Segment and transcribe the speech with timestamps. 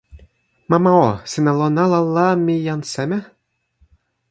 [0.71, 3.19] mama o, sina lon ala la mi jan seme?